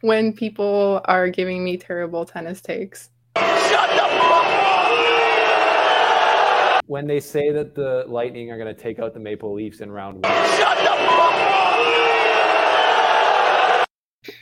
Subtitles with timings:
[0.00, 3.10] when people are giving me terrible tennis takes.
[6.86, 9.90] When they say that the Lightning are going to take out the Maple Leafs in
[9.90, 10.32] round one.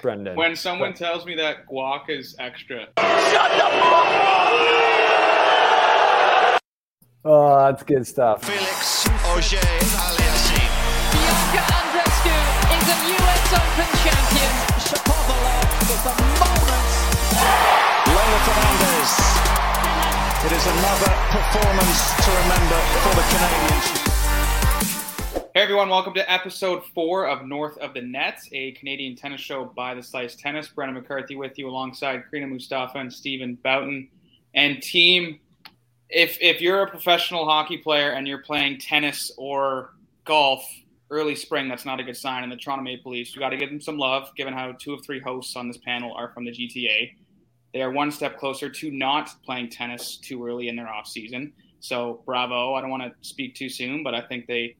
[0.00, 0.36] Brendan.
[0.36, 2.86] When someone tells me that guac is extra,
[7.28, 8.44] Oh, that's good stuff.
[8.44, 10.70] Felix Auger Aliassime.
[11.10, 12.36] Bianca Andreescu
[12.76, 15.05] is a US Open champion.
[15.86, 16.84] With the moment.
[18.08, 19.10] Leila Fernandez.
[20.44, 23.86] It is another performance to remember for the Canadians.
[25.54, 29.66] Hey everyone, welcome to episode four of North of the Nets, a Canadian tennis show
[29.76, 30.66] by the Slice Tennis.
[30.66, 34.08] Brendan McCarthy with you alongside Crina Mustafa and Stephen Boughton.
[34.54, 35.38] And team,
[36.08, 39.92] if if you're a professional hockey player and you're playing tennis or
[40.24, 40.68] golf
[41.10, 42.42] early spring, that's not a good sign.
[42.44, 44.92] In the Toronto Maple Leafs, you got to give them some love, given how two
[44.94, 47.12] of three hosts on this panel are from the GTA.
[47.72, 51.52] They are one step closer to not playing tennis too early in their off season.
[51.80, 52.74] So bravo!
[52.74, 54.76] I don't want to speak too soon, but I think they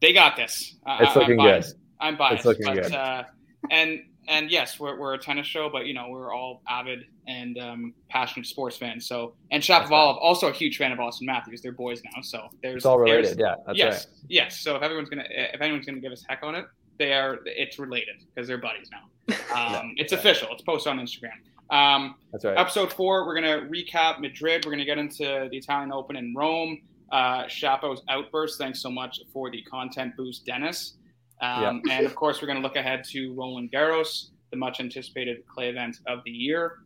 [0.00, 0.76] they got this.
[0.84, 1.64] I- It's I- looking I'm good.
[1.98, 2.92] I'm biased, it's looking but good.
[2.92, 3.24] Uh,
[3.70, 7.58] and and yes, we're, we're a tennis show, but you know we're all avid and
[7.58, 9.06] um, passionate sports fans.
[9.06, 11.62] So and Shapovalov also a huge fan of Auston Matthews.
[11.62, 13.38] They're boys now, so there's It's all there's- related.
[13.40, 14.14] Yeah, that's yes, right.
[14.28, 14.60] yes.
[14.60, 16.66] So if everyone's gonna if anyone's gonna give us heck on it,
[16.98, 17.38] they are.
[17.44, 19.34] It's related because they're buddies now.
[19.56, 20.48] Um, it's official.
[20.52, 21.30] It's posted on Instagram.
[21.74, 22.56] Um, That's right.
[22.58, 24.64] Episode four, we're going to recap Madrid.
[24.64, 26.80] We're going to get into the Italian Open in Rome.
[27.10, 28.58] Uh, Chapo's outburst.
[28.58, 30.94] Thanks so much for the content boost, Denis.
[31.40, 35.46] Um, And of course, we're going to look ahead to Roland Garros, the much anticipated
[35.46, 36.78] clay event of the year,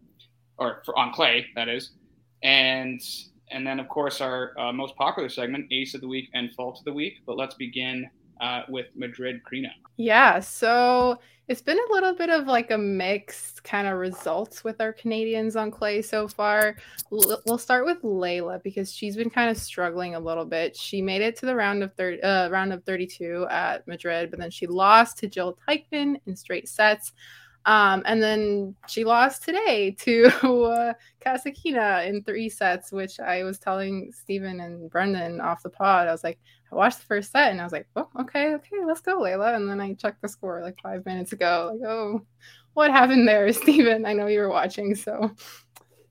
[0.59, 1.93] or for, on clay, that is.
[2.43, 3.01] And
[3.53, 6.79] and then, of course, our uh, most popular segment, Ace of the Week and Fault
[6.79, 7.15] of the Week.
[7.27, 8.09] But let's begin
[8.41, 9.71] uh, with Madrid Crina.
[9.97, 11.19] Yeah, so
[11.51, 15.57] it's been a little bit of like a mixed kind of results with our Canadians
[15.57, 16.77] on clay so far.
[17.13, 20.77] L- We'll start with Layla because she's been kind of struggling a little bit.
[20.77, 24.39] She made it to the round of third uh, round of 32 at Madrid, but
[24.39, 27.15] then she lost to Jil Teichmann in straight sets.
[27.67, 30.93] Um, and then she lost today to uh,
[31.25, 36.09] Kasatkina in three sets, which I was telling Stephen and Brendan off the pod.
[36.09, 36.39] I was like,
[36.73, 39.55] I watched the first set and I was like, oh, okay, okay, let's go, Layla.
[39.57, 41.71] And then I checked the score like five minutes ago.
[41.73, 42.23] Like, oh,
[42.75, 44.07] what happened there, Stephen?
[44.07, 45.31] I know you were watching, so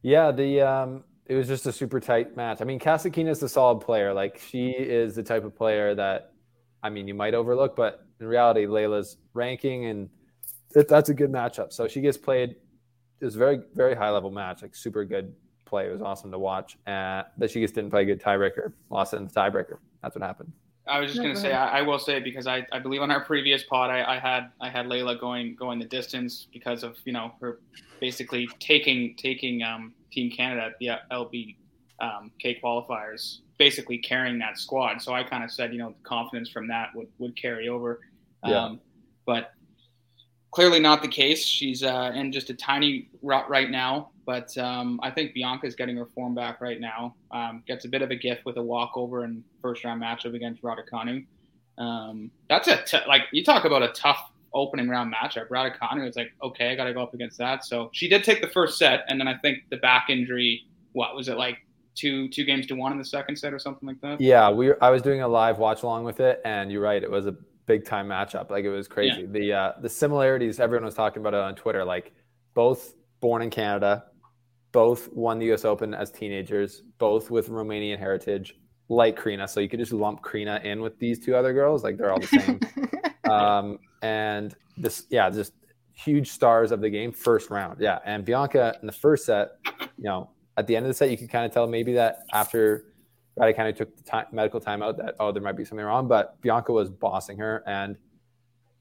[0.01, 2.61] Yeah, the um, it was just a super tight match.
[2.61, 4.13] I mean, Kasatkina is a solid player.
[4.13, 6.33] Like she is the type of player that,
[6.83, 10.09] I mean, you might overlook, but in reality, Layla's ranking and
[10.74, 11.74] that, that's a good matchup.
[11.74, 12.56] So she gets played.
[13.22, 15.34] It was a very very high level match, like super good
[15.66, 15.88] play.
[15.88, 16.78] It was awesome to watch.
[16.88, 18.74] Uh, but she just didn't play a good tiebreaker.
[18.90, 19.78] Lost it in the tiebreaker.
[20.02, 20.52] That's what happened.
[20.88, 21.53] I was just gonna say.
[21.53, 24.50] I, I will say because I, I believe on our previous pod I, I had
[24.59, 27.59] I had Layla going going the distance because of you know her
[28.00, 31.56] basically taking taking um, Team Canada at the LB
[32.01, 35.01] um, K qualifiers basically carrying that squad.
[35.01, 38.00] So I kind of said you know the confidence from that would, would carry over.
[38.41, 38.75] Um, Yeah.
[39.25, 39.53] But
[40.51, 41.43] clearly not the case.
[41.45, 44.09] She's uh, in just a tiny rut right now.
[44.25, 47.15] But um, I think Bianca's getting her form back right now.
[47.31, 50.61] Um, gets a bit of a gift with a walkover in first round matchup against
[50.61, 51.25] Raducanu.
[51.77, 55.47] Um, that's a t- like you talk about a tough opening round matchup.
[55.47, 57.65] Raducanu is like, okay, I got to go up against that.
[57.65, 60.65] So she did take the first set, and then I think the back injury.
[60.93, 61.57] What was it like?
[61.95, 64.21] Two two games to one in the second set or something like that.
[64.21, 64.73] Yeah, we.
[64.79, 67.01] I was doing a live watch along with it, and you're right.
[67.01, 67.35] It was a
[67.69, 68.50] big time matchup.
[68.50, 69.28] Like it was crazy.
[69.28, 71.85] The uh, the similarities everyone was talking about it on Twitter.
[71.85, 72.13] Like
[72.56, 74.06] both born in Canada,
[74.72, 75.66] both won the U.S.
[75.66, 78.57] Open as teenagers, both with Romanian heritage,
[78.90, 79.47] like Crina.
[79.47, 81.84] So you could just lump Crina in with these two other girls.
[81.84, 82.59] Like they're all the same.
[83.31, 85.53] um, and this, yeah, just
[85.94, 87.12] huge stars of the game.
[87.12, 88.00] First round, yeah.
[88.03, 89.50] And Bianca in the first set,
[89.97, 92.24] you know, at the end of the set, you could kind of tell maybe that
[92.34, 92.86] after
[93.39, 96.07] Ratty kind of took the time, medical timeout that oh there might be something wrong,
[96.07, 97.97] but Bianca was bossing her and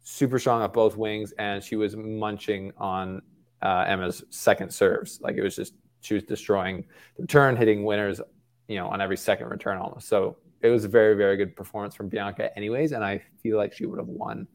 [0.03, 3.23] super strong at both wings, and she was munching on
[3.63, 5.21] uh, Emma's second serves.
[5.21, 6.85] Like it was just she was destroying
[7.17, 8.21] the return, hitting winners,
[8.69, 10.09] you know, on every second return almost.
[10.09, 13.73] So it was a very very good performance from Bianca, anyways, and I feel like
[13.73, 14.49] she would have won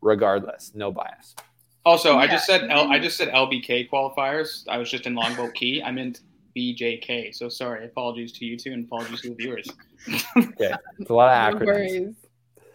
[0.00, 1.34] regardless, no bias.
[1.86, 4.66] Also, I just said L, I just said LBK qualifiers.
[4.68, 5.82] I was just in longboat key.
[5.82, 6.20] I meant
[6.56, 7.34] BJK.
[7.34, 7.84] So sorry.
[7.86, 9.68] Apologies to you two, and apologies to the viewers.
[10.36, 11.66] Okay, it's a lot of No acronyms.
[11.66, 12.14] worries.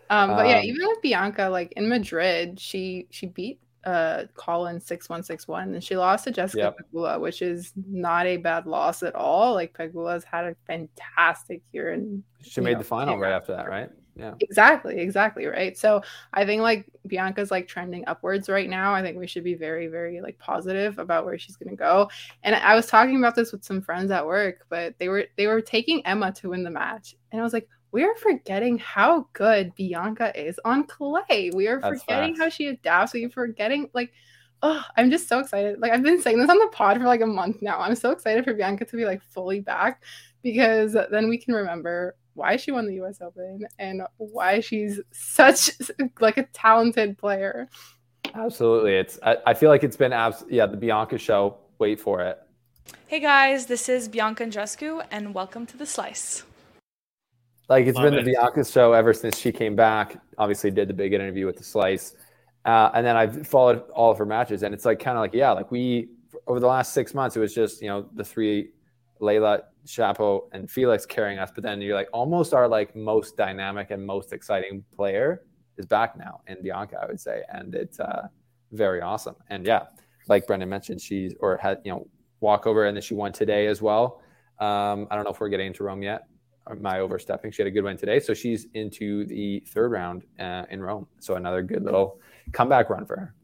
[0.09, 4.81] Um, but yeah, Um, even with Bianca, like in Madrid, she she beat uh Colin
[4.81, 6.77] six one six one, and she lost to Jessica Yep.
[6.93, 9.53] Pegula, which is not a bad loss at all.
[9.53, 13.69] Like Pegula's had a fantastic year, and She made know, the final right after that,
[13.69, 13.89] right?
[14.19, 14.33] Yeah.
[14.41, 15.77] Exactly, exactly, right?
[15.77, 16.01] So
[16.33, 18.93] I think like Bianca's like trending upwards right now.
[18.93, 22.09] I think we should be very, very like positive about where she's gonna go.
[22.43, 25.47] And I was talking about this with some friends at work, but they were they
[25.47, 27.15] were taking Emma to win the match.
[27.31, 31.51] And I was like, we are forgetting how good Bianca is on clay.
[31.53, 32.43] We are That's forgetting facts.
[32.43, 33.13] how she adapts.
[33.13, 34.11] We are forgetting like
[34.61, 35.79] oh, I'm just so excited.
[35.79, 37.79] Like I've been saying this on the pod for like a month now.
[37.79, 40.03] I'm so excited for Bianca to be like fully back
[40.41, 45.71] because then we can remember why she won the US Open and why she's such
[46.21, 47.67] like a talented player.
[48.33, 48.93] Absolutely.
[48.95, 51.57] It's I, I feel like it's been abs- yeah, the Bianca show.
[51.79, 52.39] Wait for it.
[53.07, 56.43] Hey guys, this is Bianca Andreescu, and welcome to The Slice.
[57.67, 58.23] Like it's Love been it.
[58.23, 60.17] the Bianca show ever since she came back.
[60.37, 62.15] Obviously, did the big interview with the Slice,
[62.63, 65.33] uh, and then I've followed all of her matches, and it's like kind of like
[65.33, 66.07] yeah, like we
[66.47, 68.69] over the last six months, it was just you know the three,
[69.19, 73.91] Layla, Chapo, and Felix carrying us, but then you're like almost our like most dynamic
[73.91, 75.43] and most exciting player
[75.77, 78.27] is back now in Bianca, I would say, and it's uh,
[78.71, 79.35] very awesome.
[79.49, 79.83] And yeah,
[80.27, 82.07] like Brendan mentioned, she's or had you know
[82.39, 84.21] walkover, and then she won today as well.
[84.59, 86.23] Um, I don't know if we're getting into Rome yet
[86.79, 87.51] my overstepping.
[87.51, 91.07] She had a good win today, so she's into the third round uh, in Rome.
[91.19, 92.19] So another good little
[92.51, 93.35] comeback run for her.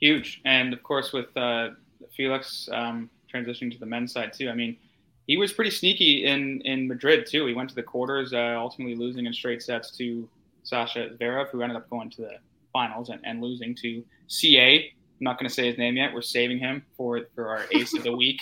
[0.00, 1.68] Huge, and of course with uh,
[2.16, 4.48] Felix um, transitioning to the men's side too.
[4.48, 4.76] I mean,
[5.30, 7.46] he was pretty sneaky in in Madrid too.
[7.46, 10.28] He went to the quarters, uh, ultimately losing in straight sets to
[10.64, 12.32] Sasha Zverev, who ended up going to the
[12.72, 14.78] finals and, and losing to CA.
[14.86, 16.12] I'm not going to say his name yet.
[16.12, 18.40] We're saving him for for our ace of the week.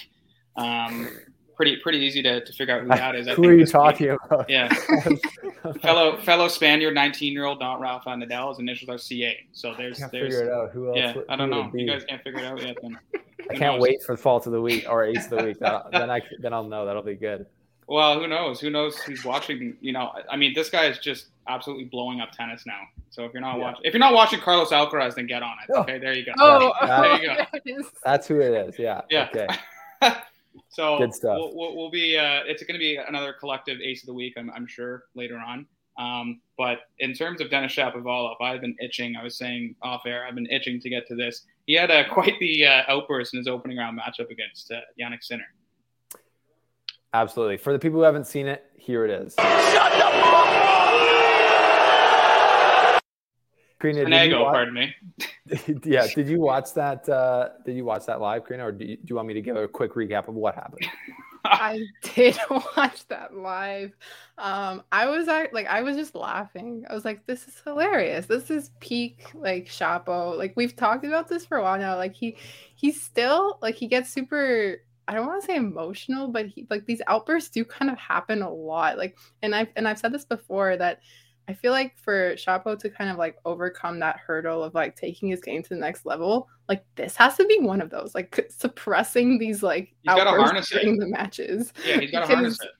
[0.56, 1.10] Um,
[1.56, 3.28] pretty pretty easy to, to figure out who that is.
[3.28, 3.82] I Who are you this week.
[3.82, 4.48] talking about?
[4.48, 4.72] Yeah,
[5.82, 8.48] fellow fellow Spaniard, 19 year old, not Rafa Nadal.
[8.48, 9.46] His initials are CA.
[9.52, 10.70] So there's can't there's figure it out.
[10.70, 10.96] Who else?
[10.96, 11.14] yeah.
[11.28, 11.70] I don't know.
[11.74, 12.78] You guys can't figure it out yet.
[12.80, 12.98] Then
[13.50, 13.82] I can't knows?
[13.82, 15.58] wait for the fault of the week or ace of the week.
[15.60, 16.86] That, then I then I'll know.
[16.86, 17.46] That'll be good.
[17.86, 18.60] Well, who knows?
[18.60, 19.76] Who knows who's watching?
[19.80, 22.80] You know, I mean, this guy is just absolutely blowing up tennis now.
[23.10, 23.62] So if you're not Yeah.
[23.64, 25.70] watching, if you're not watching Carlos Alcaraz, then get on it.
[25.74, 25.80] Oh.
[25.80, 26.32] Okay, there you go.
[26.38, 27.46] Oh, There you go.
[27.64, 27.76] there.
[28.04, 28.78] That's who it is.
[28.78, 29.00] Yeah.
[29.08, 29.28] Yeah.
[29.34, 29.46] Okay.
[30.68, 31.38] so Good stuff.
[31.38, 32.18] We'll, we'll, we'll be.
[32.18, 34.34] Uh, it's going to be another collective ace of the week.
[34.36, 35.66] I'm, I'm sure later on.
[35.98, 39.16] Um, but in terms of Denis Shapovalov, I've been itching.
[39.16, 41.44] I was saying off air, I've been itching to get to this.
[41.68, 45.22] He had uh, quite the uh, outburst in his opening round matchup against uh, Jannik
[45.22, 45.44] Sinner.
[47.12, 47.58] Absolutely.
[47.58, 49.34] For the people who haven't seen it, here it is.
[49.34, 49.90] Karina,
[54.06, 54.94] did you Sonego, watch- pardon me.
[55.84, 56.06] yeah.
[56.06, 57.06] Did you watch that?
[57.06, 59.42] Uh, did you watch that live, Karina, or do you, do you want me to
[59.42, 60.86] give a quick recap of what happened?
[61.50, 61.80] I
[62.14, 63.92] did watch that live.
[64.36, 66.84] Um, I was like, I was just laughing.
[66.88, 68.26] I was like, this is hilarious.
[68.26, 70.36] This is peak like Chapo.
[70.36, 71.96] Like we've talked about this for a while now.
[71.96, 72.36] Like he,
[72.74, 74.76] he's still like he gets super.
[75.06, 78.42] I don't want to say emotional, but he like these outbursts do kind of happen
[78.42, 78.98] a lot.
[78.98, 81.00] Like, and I've and I've said this before that
[81.48, 85.30] I feel like for Chapo to kind of like overcome that hurdle of like taking
[85.30, 88.46] his game to the next level, like this has to be one of those, like
[88.50, 90.74] suppressing these like He's gotta outbursts harness it.
[90.82, 91.72] during the matches.
[91.86, 92.70] Yeah, he's got to harness it.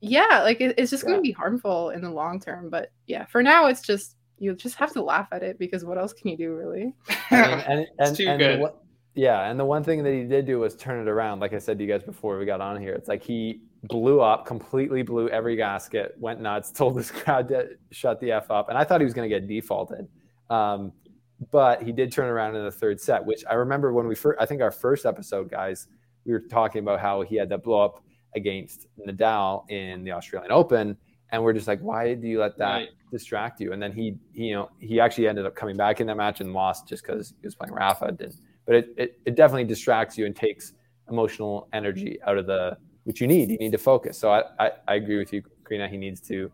[0.00, 1.18] Yeah, like it, it's just going Yeah.
[1.18, 2.68] to be harmful in the long term.
[2.68, 5.96] But yeah, for now, it's just you just have to laugh at it because what
[5.96, 6.94] else can you do really?
[7.30, 8.58] I mean, and, and, too and good.
[8.58, 8.72] The one,
[9.14, 11.40] yeah, and the one thing that he did do was turn it around.
[11.40, 14.20] Like I said to you guys before we got on here, it's like he blew
[14.20, 18.68] up, completely blew every gasket, went nuts, told this crowd to shut the f up,
[18.68, 20.08] and I thought he was going to get defaulted.
[20.50, 20.92] Um,
[21.50, 24.40] but he did turn around in the third set, which I remember when we first,
[24.40, 25.88] I think our first episode, guys,
[26.24, 28.02] we were talking about how he had that blow up
[28.34, 30.96] against Nadal in the Australian Open,
[31.30, 32.88] and we're just like, why do you let that Right.
[33.10, 33.72] distract you?
[33.72, 36.40] And then he, he, you know, he actually ended up coming back in that match
[36.40, 38.12] and lost just because he was playing Rafa.
[38.12, 38.36] Didn't,
[38.66, 40.72] but it, it, it definitely distracts you and takes
[41.10, 43.50] emotional energy out of the which you need.
[43.50, 44.18] You need to focus.
[44.18, 45.88] So I, I, I agree with you, Karina.
[45.88, 46.50] He needs to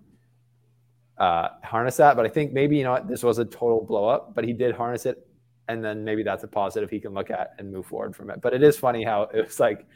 [1.18, 2.16] uh, harness that.
[2.16, 4.52] But I think maybe you know what, this was a total blow up, but he
[4.52, 5.26] did harness it,
[5.68, 8.40] and then maybe that's a positive he can look at and move forward from it.
[8.40, 9.86] But it is funny how it was like,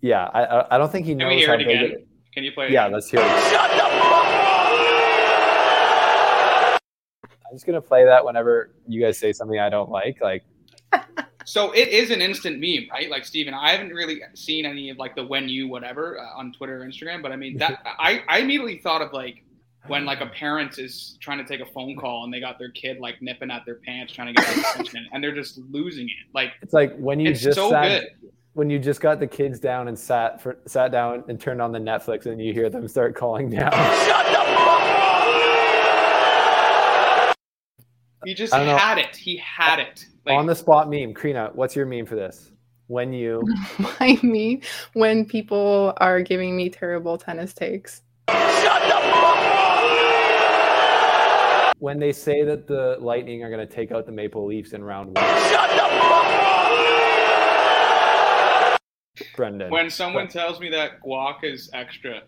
[0.00, 1.84] yeah, I I- don't think he Can we knows hear how it big again?
[2.00, 2.08] it.
[2.34, 2.66] Can you play?
[2.66, 2.94] it Yeah, again?
[2.94, 3.24] let's hear it.
[3.50, 3.92] Shut the fuck up!
[7.46, 10.18] I'm just gonna play that whenever you guys say something I don't like.
[10.22, 10.42] Like,
[11.44, 13.10] So it is an instant meme, right?
[13.10, 16.52] Like Steven, I haven't really seen any of like the when you whatever uh, on
[16.52, 19.42] Twitter or Instagram, but I mean that I, I immediately thought of like
[19.88, 22.70] when like a parent is trying to take a phone call and they got their
[22.70, 26.08] kid like nipping at their pants trying to get their attention and they're just losing
[26.08, 26.26] it.
[26.34, 28.32] Like it's like when you just so sat, good.
[28.54, 31.72] when you just got the kids down and sat for sat down and turned on
[31.72, 33.72] the Netflix and you hear them start calling down.
[38.24, 38.76] He just I don't know.
[38.76, 39.16] had it.
[39.16, 40.06] He had it.
[40.24, 41.14] Like, on the spot meme.
[41.14, 42.50] Crina, what's your meme for this?
[42.86, 43.42] When you
[44.00, 44.62] My me
[44.92, 48.02] when people are giving me terrible tennis takes.
[51.78, 54.84] when they say that the Lightning are going to take out the Maple Leafs in
[54.84, 55.24] round one.
[55.50, 55.82] Shut the
[59.34, 59.70] Brendan.
[59.70, 62.22] When someone tells me that guac is extra.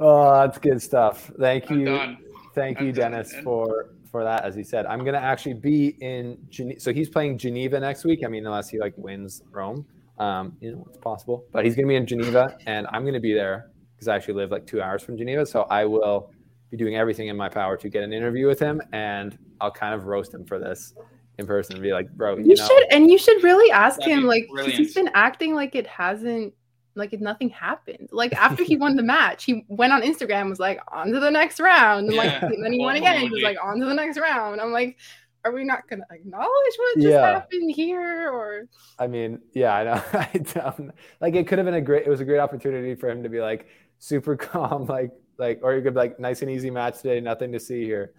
[0.00, 1.30] Oh, that's good stuff.
[1.38, 1.84] Thank I'm you.
[1.86, 2.18] done.
[2.54, 3.44] Thank I'm you, done, Denis, man.
[3.44, 4.44] for for that.
[4.44, 6.80] As he said, I'm gonna actually be in Geneva.
[6.80, 8.20] So he's playing Geneva next week.
[8.24, 9.86] I mean, unless he like wins Rome,
[10.18, 11.44] um, you know, it's possible.
[11.52, 14.50] But he's gonna be in Geneva, and I'm gonna be there because I actually live
[14.50, 15.46] like two hours from Geneva.
[15.46, 16.30] So I will
[16.70, 19.94] be doing everything in my power to get an interview with him, and I'll kind
[19.94, 20.94] of roast him for this
[21.38, 23.98] in person and be like, bro, you, You know, should, and you should really ask
[24.00, 24.78] That'd him, be like, 'cause brilliant.
[24.78, 26.52] he's been acting like it hasn't,
[26.94, 28.08] like, if nothing happened.
[28.12, 31.30] Like after he won the match, he went on Instagram, was like, on to the
[31.30, 32.46] next round, and like, Yeah.
[32.46, 33.20] and then he won oh, again.
[33.20, 34.60] He was like, on to the next round.
[34.60, 34.98] I'm like,
[35.44, 37.32] are we not gonna acknowledge what just Yeah.
[37.34, 38.30] happened here?
[38.30, 38.68] Or
[38.98, 40.02] I mean, yeah, I know.
[40.12, 43.08] I don't like it could have been a great it was a great opportunity for
[43.08, 43.66] him to be like
[43.98, 47.52] super calm, like like or you could be like nice and easy match today, nothing
[47.52, 48.12] to see here.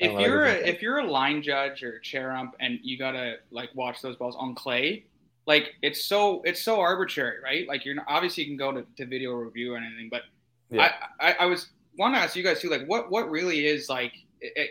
[0.00, 3.70] If you're a, if you're a line judge or chair ump and you gotta like
[3.74, 5.04] watch those balls on clay,
[5.46, 7.68] like it's so it's so arbitrary, right?
[7.68, 10.22] Like you're not, obviously you can go to, to video review or anything, but
[10.70, 10.92] Yeah.
[11.20, 13.88] I, I I was want to ask you guys too, like what what really is
[13.88, 14.12] like?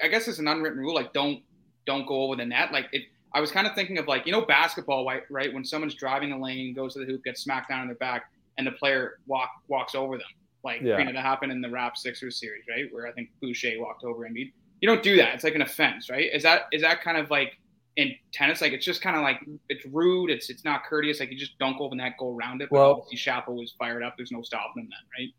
[0.03, 1.41] I- guess it's an unwritten rule, like don't
[1.85, 2.71] don't go over the net.
[2.71, 3.03] Like it,
[3.33, 5.23] I was kind of thinking of like you know basketball, right?
[5.29, 7.95] Right when someone's driving the lane, goes to the hoop, gets smacked down in their
[7.95, 8.23] back,
[8.57, 10.27] and the player walk walks over them.
[10.63, 10.95] Like Yeah.
[10.95, 12.85] granted, that happened in the Rap Sixers series, right?
[12.91, 14.51] Where I think Boucher walked over Embiid.
[14.81, 15.35] You don't do that.
[15.35, 16.29] It's like an offense, right?
[16.33, 17.57] Is that is that kind of like
[17.95, 18.61] in tennis?
[18.61, 20.29] Like it's just kind of like it's rude.
[20.29, 21.19] It's it's not courteous.
[21.19, 22.69] Like you just don't go over that, go around it.
[22.71, 24.15] But Well- obviously Chapo was fired up.
[24.17, 25.29] There's no stopping him then, right?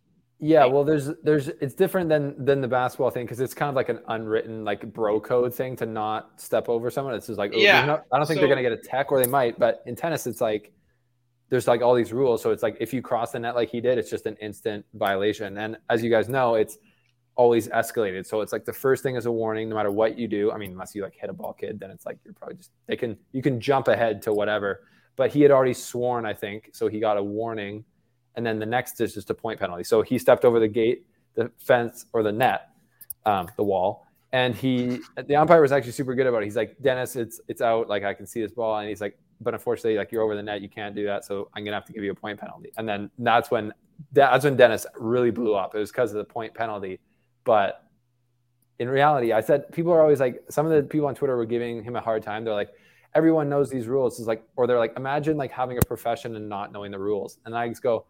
[0.41, 3.77] Yeah, well there's there's it's different than than the basketball thing because it's kind of
[3.77, 7.15] like an unwritten like bro code thing to not step over someone.
[7.15, 7.87] It's just like oh, Yeah.
[7.87, 9.95] no- I don't think So- they're gonna get a tech or they might, but in
[9.97, 10.73] tennis it's like
[11.51, 12.43] there's like all these rules.
[12.43, 14.85] So it's like if you cross the net like he did, it's just an instant
[14.95, 15.57] violation.
[15.59, 16.79] And as you guys know, it's
[17.37, 18.27] always escalated.
[18.27, 20.53] So it's like the first thing is a warning, no matter what you do.
[20.53, 22.71] I mean, unless you like hit a ball kid, then it's like you're probably just
[22.87, 24.85] they can you can jump ahead to whatever.
[25.17, 27.85] But he had already sworn, I think, so he got a warning,
[28.35, 29.85] and then the next is just a point penalty.
[29.85, 32.71] So he stepped over the gate, the fence, or the net,
[33.25, 36.47] um, the wall, and he the umpire was actually super good about it.
[36.47, 37.89] He's like, Denis, it's it's out.
[37.89, 40.43] Like I can see this ball, and he's like, but unfortunately, like you're over the
[40.43, 41.25] net, you can't do that.
[41.25, 42.73] So I'm gonna have to give you a point penalty.
[42.77, 43.73] And then that's when
[44.13, 45.75] that's when Denis really blew up.
[45.75, 47.01] It was because of the point penalty.
[47.45, 47.85] But
[48.79, 51.47] in reality, I said people are always like some of the people on Twitter were
[51.47, 52.45] giving him a hard time.
[52.45, 52.73] They're like,
[53.15, 54.19] everyone knows these rules.
[54.19, 57.39] It's like, or they're like, imagine like having a profession and not knowing the rules.
[57.45, 58.07] And I just go,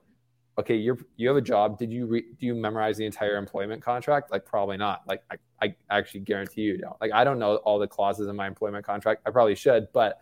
[0.59, 1.79] okay, you're you have a job.
[1.79, 4.31] Did you re- do you memorize the entire employment contract?
[4.31, 5.03] Like probably not.
[5.07, 6.97] Like I, I actually guarantee you don't.
[7.01, 9.23] Like I don't know all the clauses in my employment contract.
[9.27, 10.21] I probably should, but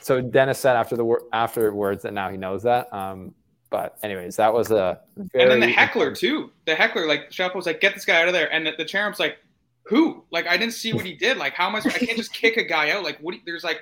[0.00, 2.92] so Denis said after the wor- afterwards that now he knows that.
[2.92, 3.34] Um,
[3.72, 6.52] but anyways, that was a very and then the heckler too.
[6.66, 8.84] The heckler, like Chapo was like, "Get this guy out of there," and the, the
[8.84, 9.38] chairman's like,
[9.84, 10.22] "Who?
[10.30, 11.38] Like, I didn't see what he did.
[11.38, 11.78] Like, how am I?
[11.78, 13.02] I can't just kick a guy out.
[13.02, 13.34] Like, what?
[13.44, 13.80] There's like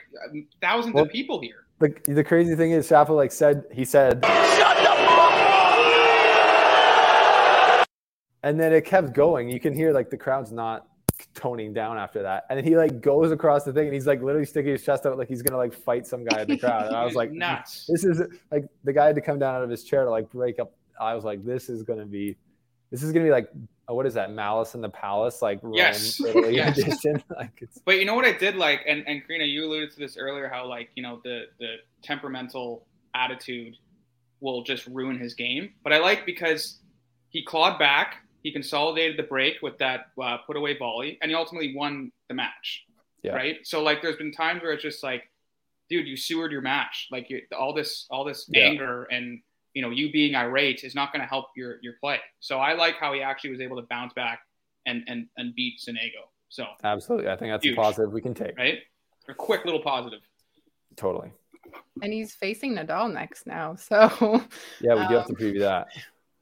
[0.63, 1.65] thousands Well- of people here.
[1.81, 4.91] the, the crazy thing is Chapo like said he said shut the
[8.43, 10.87] and then it kept going you can hear like the crowd's not
[11.35, 14.23] toning down after that and then he like goes across the thing and he's like
[14.23, 16.87] literally sticking his chest out like he's gonna like fight some guy in the crowd
[16.87, 17.87] and I was like nuts.
[17.89, 20.31] this is like the guy had to come down out of his chair to like
[20.31, 22.37] break up I was like this is gonna be
[22.91, 23.49] this is gonna be like
[23.89, 26.21] uh, what is that Malice in the Palace like Yes.
[26.51, 26.79] Yes.
[26.79, 29.91] edition like it's But you know what I did like, and and Karina, you alluded
[29.93, 33.77] to this earlier, how like you know the the temperamental attitude
[34.41, 35.73] will just ruin his game.
[35.83, 36.79] But I like because
[37.31, 41.35] he clawed back, he consolidated the break with that uh, put away volley, and he
[41.35, 42.85] ultimately won the match.
[43.23, 43.35] Yeah.
[43.35, 43.59] Right.
[43.65, 45.25] So like, there's been times where it's just like,
[45.91, 47.09] dude, you sewered your match.
[47.11, 48.69] Like you, all this all this Yeah.
[48.69, 49.41] anger and
[49.75, 52.19] you know you being irate is not going to help your your play.
[52.41, 54.41] So I like how he actually was able to bounce back
[54.87, 56.25] and and and beat Sonego.
[56.49, 57.77] So absolutely I think that's Huge.
[57.77, 58.79] a positive we can take right?
[59.29, 60.21] A quick little positive.
[60.97, 61.31] totally
[62.03, 64.43] and he's facing Nadal next now, so
[64.81, 65.89] yeah we do have to Um, preview that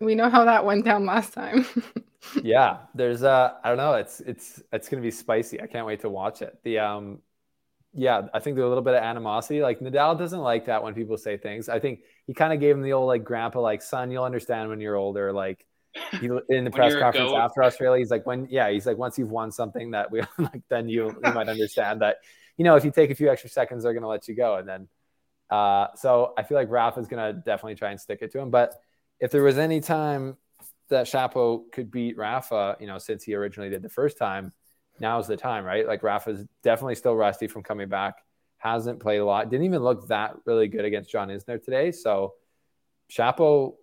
[0.00, 1.66] we know how that went down last time.
[2.42, 5.60] yeah there's uh i don't know it's it's it's gonna be spicy.
[5.60, 6.58] I can't wait to watch it.
[6.64, 7.18] The um
[7.94, 9.62] yeah i think there's a little bit of animosity.
[9.62, 11.68] Like nadal doesn't like that when people say things.
[11.68, 14.68] I think he kind of gave him the old like grandpa like son you'll understand
[14.68, 15.32] when you're older.
[15.32, 15.64] Like
[16.20, 17.38] he, in the press conference goat.
[17.38, 20.62] after australia he's like when yeah he's like once you've won something that we like
[20.68, 22.18] then you you might understand that
[22.56, 24.56] you know if you take a few extra seconds they're gonna let you go.
[24.56, 24.88] And then
[25.50, 28.74] uh so i feel like Rafa's gonna definitely try and stick it to him but
[29.20, 30.36] if there was any time
[30.88, 34.52] that Chapo could beat Rafa, you know, since he originally did the first time,
[35.00, 35.86] now's the time, right?
[35.86, 38.16] Like Rafa's definitely still rusty from coming back,
[38.58, 41.92] hasn't played a lot, didn't even look that really good against John Isner today.
[41.92, 42.34] So
[43.10, 43.74] Chapo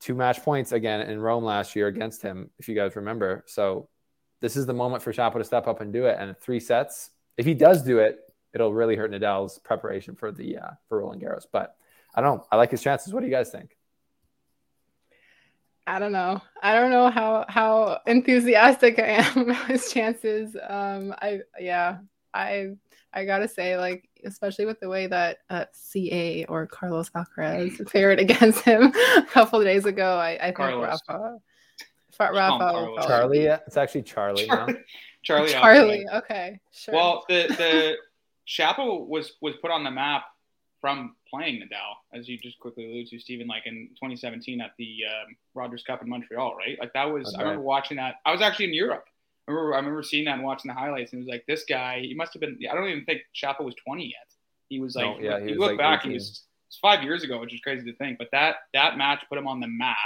[0.00, 3.44] two match points again in Rome last year against him, if you guys remember.
[3.46, 3.88] So
[4.40, 6.16] this is the moment for Shapo to step up and do it.
[6.18, 8.18] And three sets, if he does do it,
[8.52, 11.46] it'll really hurt Nadal's preparation for the uh, for Roland Garros.
[11.50, 11.76] But
[12.14, 12.46] I don't know.
[12.50, 13.14] I like his chances.
[13.14, 13.76] What do you guys think?
[15.86, 16.40] I don't know.
[16.62, 20.56] I don't know how how enthusiastic I am about his chances.
[20.68, 21.98] Um, I yeah,
[22.32, 22.70] I
[23.12, 28.20] I gotta say, like, especially with the way that uh, CA or Carlos Alcaraz fared
[28.20, 31.00] against him a couple of days ago, I, I think Carlos.
[31.08, 31.36] Rafa,
[32.12, 33.06] Fa- Rafa, will Carlos.
[33.06, 34.66] probably- Charlie, it's actually Charlie now.
[34.66, 34.82] Charlie.
[35.24, 35.52] Charlie.
[35.52, 36.06] Charlie.
[36.14, 36.94] Okay, sure.
[36.94, 37.96] Well, the the
[38.46, 40.24] Chapo was was put on the map
[40.82, 43.46] from playing Nadal, as you just quickly alluded to, Stephen.
[43.46, 46.76] Like in 2017 at the um, Rogers Cup in Montreal, right?
[46.78, 47.26] Like that was.
[47.26, 48.16] That's I remember watching that.
[48.26, 49.04] I was actually in Europe.
[49.48, 51.64] I remember, I remember seeing that and watching the highlights, and it was like this
[51.66, 52.00] guy.
[52.00, 52.58] He must have been.
[52.70, 54.34] I don't even think Chapo was 20 yet.
[54.68, 55.06] He was like.
[55.06, 56.10] No, yeah, he you was look like back, 18.
[56.10, 56.42] he was.
[56.66, 58.18] It's five years ago, which is crazy to think.
[58.18, 59.96] But that that match put him on the map,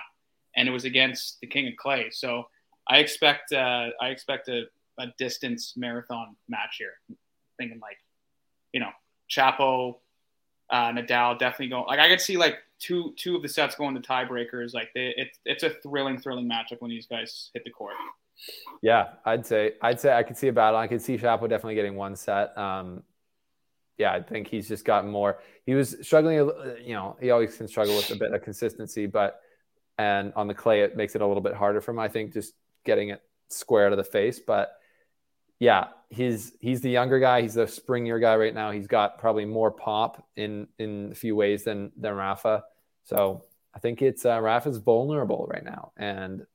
[0.56, 2.11] and it was against the King of Clay.
[2.11, 2.49] So
[2.87, 4.64] I expect uh, I expect a,
[4.99, 7.16] a distance marathon match here.
[7.59, 7.97] Thinking like,
[8.73, 8.90] you know,
[9.30, 9.97] Chapo,
[10.70, 11.87] uh, Nadal definitely going.
[11.87, 14.75] Like I could see like two two of the sets going to tiebreakers.
[14.75, 17.94] Like they, it's it's a thrilling thrilling matchup when these guys hit the court.
[18.82, 20.78] Yeah, I'd say I'd say I could see a battle.
[20.78, 22.56] I could see Chapo definitely getting one set.
[22.58, 23.02] Um,
[23.99, 25.38] yeah, I think he's just gotten more.
[25.64, 26.37] He was struggling,
[26.85, 29.40] you know, he always can struggle with a bit of consistency, but
[29.99, 31.99] and on the clay it makes it a little bit harder for him.
[31.99, 32.54] I think just
[32.85, 34.73] getting it square to the face, but
[35.58, 37.42] yeah, he's he's the younger guy.
[37.42, 38.70] He's the springier guy right now.
[38.70, 42.64] He's got probably more pop in in a few ways than than Rafa.
[43.04, 43.44] So
[43.75, 46.46] I think it's uh, Rafa's vulnerable right now, and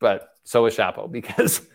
[0.00, 1.66] but so is Chapo because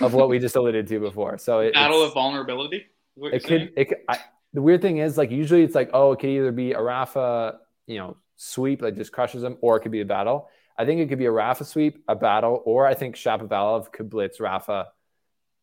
[0.00, 1.38] of what we just alluded to before.
[1.38, 2.86] So it, Battle of vulnerability.
[3.16, 4.18] it could it could, I,
[4.52, 7.58] the weird thing is like usually it's like oh it could either be a Rafa
[7.86, 10.48] you know sweep that just crushes him or it could be a battle.
[10.78, 14.10] I think it could be a Rafa sweep, a battle, or I think Shapovalov could
[14.10, 14.88] blitz Rafa,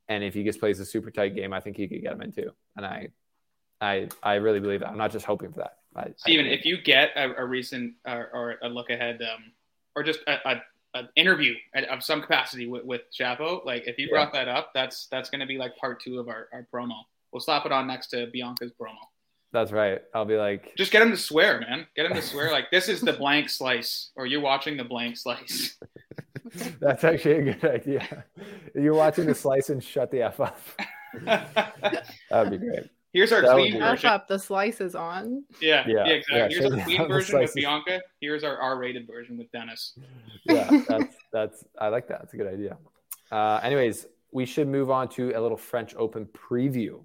[0.08, 2.22] and if he just plays a super tight game, I think he could get him
[2.22, 2.52] in too.
[2.76, 3.08] And I,
[3.82, 4.90] I, I really believe that.
[4.90, 5.78] I'm not just hoping for that.
[5.96, 9.52] I, Steven, I, if you get a, a recent uh, or a look ahead, um,
[9.96, 10.62] or just a, a,
[10.96, 11.54] an interview
[11.90, 14.14] of some capacity with, with Chapo, like if you Yeah.
[14.14, 17.02] brought that up, that's that's going to be like part two of our, our promo.
[17.32, 18.98] We'll slap it on next to Bianca's promo.
[19.54, 20.02] That's right.
[20.16, 21.88] I'll be like, Just get him to swear, man.
[21.96, 25.16] Get him to swear like this is the blank slice, or you're watching the blank
[25.16, 25.78] slice.
[26.82, 28.26] that's actually a good idea.
[28.76, 30.60] You're watching the slice and shut the f up.
[32.30, 32.90] That'd be great.
[33.14, 34.10] Here's our That would clean be- F version.
[34.10, 35.44] up the slices on.
[35.62, 36.38] Yeah, Yeah, yeah, exactly.
[36.40, 37.54] yeah, Here's so our clean version with slices.
[37.56, 38.02] Bianca.
[38.20, 39.94] Here's our R-rated version with Denis.
[40.46, 42.22] yeah, that's that's I like that.
[42.22, 42.76] That's a good idea.
[43.32, 47.04] Uh, anyways, we should move on to a little French Open preview.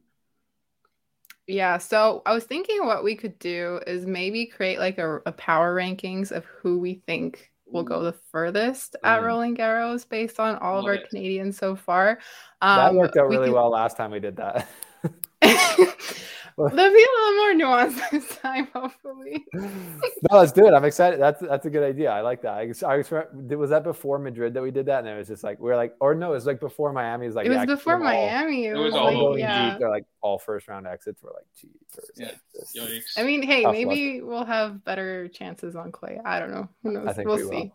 [1.49, 5.33] Yeah, so I was thinking what we could do is maybe create like a, a
[5.33, 10.57] power rankings of who we think will go the furthest at Roland Garros based on
[10.57, 11.09] all of our it.
[11.09, 12.19] Canadians so far.
[12.61, 14.69] That Um, worked out we really could- well last time we did that.
[16.59, 19.47] There'll be a little more nuance this time, hopefully.
[19.55, 20.75] no, let's do it.
[20.75, 21.21] I'm excited.
[21.21, 22.11] That's that's a good idea.
[22.11, 22.55] I like that.
[22.55, 25.45] I, I was, was that before Madrid that we did that, and it was just
[25.45, 27.27] like we are like, or no, it was like before Miami.
[27.27, 28.67] It was like it was yeah, before them all- Miami.
[28.67, 29.71] It, It was was, all like, going yeah.
[29.71, 29.79] deep.
[29.79, 31.71] They're like all first round exits were like, geez.
[32.17, 32.33] Yeah.
[32.75, 33.03] Like.
[33.17, 36.21] I mean, hey, Tough maybe we'll have better chances on clay.
[36.25, 36.69] I don't know.
[36.83, 37.07] Who knows?
[37.07, 37.73] I think we'll we see.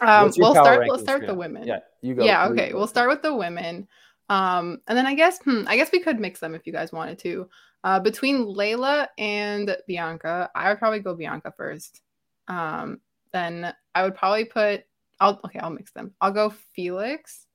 [0.00, 0.86] Um, we'll power start.
[0.86, 1.66] We'll rankings, start the women.
[1.68, 2.24] Yeah, you go.
[2.24, 2.78] yeah okay go.
[2.78, 3.86] we'll start with the women
[4.28, 6.92] um and then i guess hmm, i guess we could mix them if you guys
[6.92, 7.48] wanted to
[7.84, 12.02] uh between layla and bianca i would probably go bianca first.
[12.48, 13.00] Um
[13.32, 14.84] then i would probably put
[15.20, 16.14] i'll okay i'll mix them.
[16.20, 17.46] I'll go felix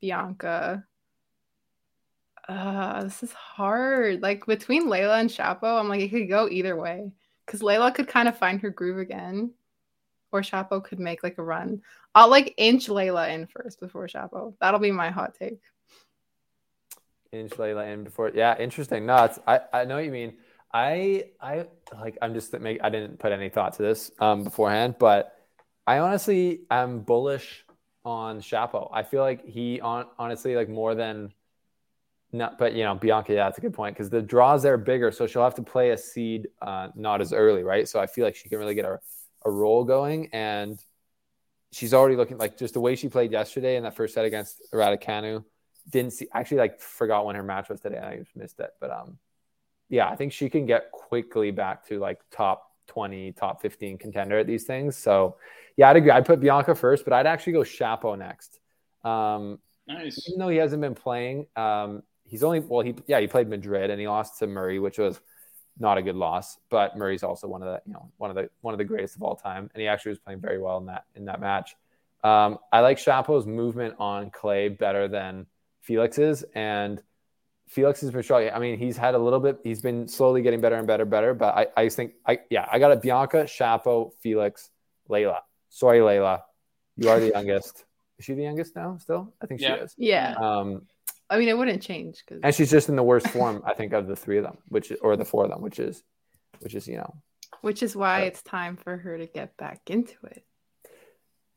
[0.00, 0.84] bianca.
[2.48, 4.22] Uh this is hard.
[4.22, 7.12] Like between layla and chapo i'm like it could go either way.
[7.46, 9.52] Because layla could kind of find her groove again
[10.32, 11.82] or chapo could make like a run.
[12.14, 14.54] I'll like inch Layla in first before Chapo.
[14.60, 15.60] That'll be my hot take.
[17.32, 18.30] Inch Layla in before.
[18.34, 19.06] Yeah, interesting.
[19.06, 20.34] No, it's, I I know what you mean.
[20.72, 22.58] I I like I'm just I
[22.90, 25.36] didn't put any thought to this um beforehand, but
[25.86, 27.64] I honestly I'm bullish
[28.04, 28.90] on Chapo.
[28.92, 31.32] I feel like he on honestly like more than
[32.32, 33.32] not, but you know Bianca.
[33.32, 35.62] Yeah, that's a good point because the draws there are bigger, so she'll have to
[35.62, 37.88] play a seed uh, not as early, right?
[37.88, 38.98] So I feel like she can really get a
[39.44, 40.78] a roll going and.
[41.74, 44.60] She's already looking like just the way she played yesterday in that first set against
[44.74, 45.42] Raducanu
[45.90, 47.98] didn't see actually like forgot when her match was today.
[47.98, 48.70] I just missed it.
[48.80, 49.18] But um
[49.88, 54.38] yeah, I think she can get quickly back to like top 20, top 15 contender
[54.38, 54.96] at these things.
[54.96, 55.36] So
[55.76, 56.10] yeah, I'd agree.
[56.10, 58.58] I'd put Bianca first, but I'd actually go Chapo next.
[59.04, 60.28] Um Nice.
[60.28, 63.90] even though he hasn't been playing, um he's only well he yeah, he played Madrid
[63.90, 65.20] and he lost to Murray, which was
[65.78, 66.58] not a good loss.
[66.70, 69.16] But Murray's also one of the you know one of the one of the greatest
[69.16, 71.74] of all time, and he actually was playing very well in that in that match.
[72.24, 75.46] Um, I like Shapo's movement on clay better than
[75.82, 77.02] Felix's, and
[77.68, 78.52] Felix has been struggling.
[78.52, 79.58] I mean, he's had a little bit.
[79.64, 81.34] He's been slowly getting better and better, and better.
[81.34, 84.70] But I, I think, I yeah, I got a Bianca, Shapo, Felix,
[85.08, 85.38] Layla.
[85.68, 86.42] Sorry, Layla,
[86.96, 87.84] you are the youngest.
[88.18, 88.98] Is she the youngest now?
[89.00, 89.76] Still, I think Yeah.
[89.76, 89.94] she is.
[89.98, 90.34] Yeah.
[90.38, 90.82] Um,
[91.30, 93.94] I mean, it wouldn't change because and she's just in the worst form, I think,
[93.94, 96.02] of the three of them, which or the four of them, which is,
[96.60, 97.14] which is you know,
[97.62, 98.26] which is why Yeah.
[98.26, 100.44] it's time for her to get back into it.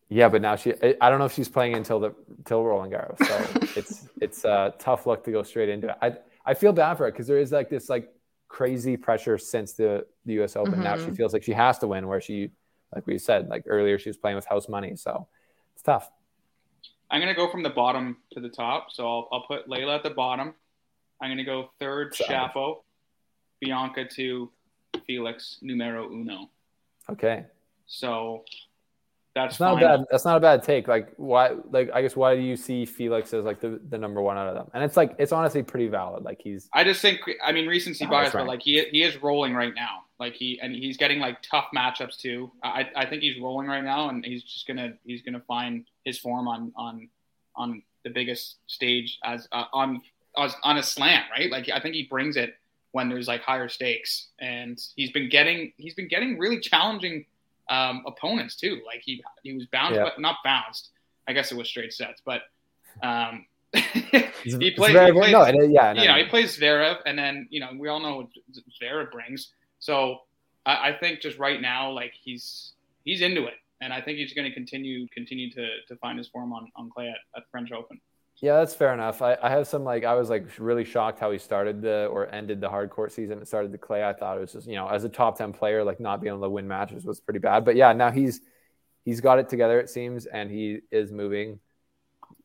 [0.09, 0.29] Yeah.
[0.29, 2.15] But now she, I don't know if she's playing until the
[2.45, 5.95] till Roland Garros, so it's it's uh, tough luck to go straight into it.
[6.01, 6.13] I
[6.45, 8.11] I feel bad for her because there is like this like
[8.47, 10.55] crazy pressure since the the U.S.
[10.55, 10.81] Open.
[10.83, 11.17] Now she Mhm.
[11.17, 12.51] feels like she has to win, where she,
[12.93, 15.27] like we said, like earlier, she was playing with house money, so
[15.73, 16.11] it's tough.
[17.11, 18.91] I'm gonna go from the bottom to the top.
[18.91, 20.53] So I'll, I'll put Layla at the bottom.
[21.21, 22.13] I'm gonna go third.
[22.13, 22.83] Chapo,
[23.61, 24.51] Bianca to
[25.05, 26.49] Felix numero uno.
[27.09, 27.45] Okay,
[27.85, 28.43] So
[29.36, 30.06] that's that's not bad.
[30.10, 30.88] That's not a bad take.
[30.88, 31.52] Like why?
[31.69, 34.48] Like I guess why do you see Felix as like the, the number one out
[34.48, 34.71] of them?
[34.74, 36.24] And it's like it's honestly pretty valid.
[36.24, 39.21] Like he's I just think I mean recency bias, that's but like he he is
[39.21, 40.04] rolling right now.
[40.21, 42.50] Like he and he's getting like tough matchups too.
[42.63, 46.17] I I think he's rolling right now, and he's just gonna he's gonna find his
[46.17, 47.10] form on on
[47.58, 50.02] on the biggest stage as uh, on
[50.38, 51.52] as, on a slant, right?
[51.52, 52.56] Like I think he brings it
[52.93, 57.26] when there's like higher stakes, and he's been getting he's been getting really challenging
[57.69, 58.82] um, opponents too.
[58.86, 60.04] Like he he was bounced, Yeah.
[60.04, 60.89] but not bounced.
[61.28, 62.41] I guess it was straight sets, but
[63.04, 64.93] um, he plays.
[64.93, 66.23] very- he plays no, it- yeah, no, you know, no.
[66.23, 68.28] he plays Zverev, and then you know we all know what
[68.82, 69.51] Zverev brings.
[69.80, 70.19] So
[70.65, 72.73] I, I think just right now, like he's
[73.04, 76.28] he's into it, and I think he's going to continue continue to to find his
[76.28, 77.99] form on on clay at, at French Open.
[78.41, 79.21] Yeah, that's fair enough.
[79.21, 82.28] I, I have some like I was like really shocked how he started the or
[82.34, 83.39] ended the hard court season.
[83.39, 84.04] It started the clay.
[84.04, 86.34] I thought it was just you know as a top ten player like not being
[86.34, 87.63] able to win matches was pretty bad.
[87.63, 88.41] But yeah, now he's
[89.06, 91.60] he's got it together it seems, and he is moving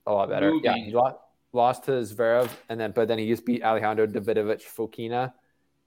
[0.06, 0.52] a lot better.
[0.62, 0.84] Yeah, Moving.
[0.84, 1.16] he lost,
[1.52, 5.32] lost to Zverev, and then but then he just beat Alejandro Davidovich Fokina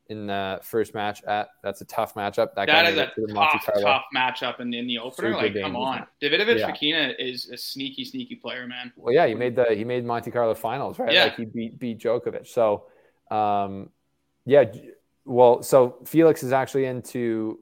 [0.08, 1.24] in the first match.
[1.24, 2.54] At that's a tough matchup.
[2.56, 3.82] That, That guy a it to the Monte tough, Carlo.
[3.82, 5.34] tough matchup in, in the opener.
[5.34, 6.06] Super like, come on.
[6.22, 6.72] Davidovich Yeah.
[6.72, 8.92] Fokina is a sneaky, sneaky player, man.
[8.96, 11.14] Well, yeah, he made the he made Monte Carlo finals, right?
[11.14, 11.26] Yeah.
[11.26, 12.48] Like he beat beat Djokovic.
[12.48, 12.86] So,
[13.32, 13.90] um,
[14.46, 14.66] yeah.
[15.26, 17.60] Well, so Felix is actually into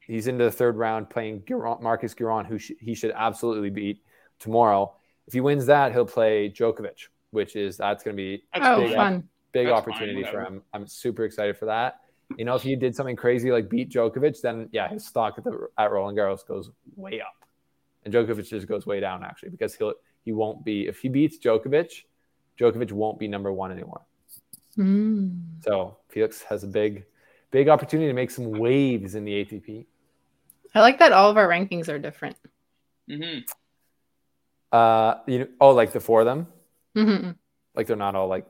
[0.00, 4.02] he's into the third round playing Giron, Marcos Giron, who sh- he should absolutely beat
[4.40, 4.94] tomorrow.
[5.28, 8.80] If he wins that, he'll play Djokovic, which is that's going to be That's oh,
[8.80, 9.28] big, fun.
[9.52, 10.62] Big That's opportunity fine, for him.
[10.72, 12.00] I'm super excited for that.
[12.36, 15.44] You know, if he did something crazy like beat Djokovic, then yeah, his stock at
[15.44, 17.44] the at Roland Garros goes way up,
[18.04, 21.38] and Djokovic just goes way down actually because he'll he won't be if he beats
[21.38, 22.04] Djokovic,
[22.58, 24.02] Djokovic won't be number one anymore.
[24.78, 25.40] Mm.
[25.64, 27.04] So Felix has a big,
[27.50, 29.86] big opportunity to make some waves in the ATP.
[30.72, 32.36] I like that all of our rankings are different.
[33.08, 33.40] hmm
[34.70, 36.46] Uh, you know, oh, like the four of them,
[36.96, 37.34] Mhm.
[37.74, 38.46] like they're not all like